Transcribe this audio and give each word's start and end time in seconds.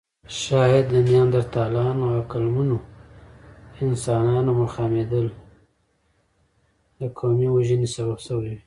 شاید 0.41 0.83
د 0.93 0.95
نیاندرتالانو 1.07 2.03
او 2.07 2.13
عقلمنو 2.21 2.77
انسانانو 3.85 4.51
مخامخېدل 4.61 5.27
د 6.99 7.01
قومي 7.17 7.47
وژنې 7.51 7.87
سبب 7.95 8.17
شوې 8.27 8.49
وي. 8.53 8.57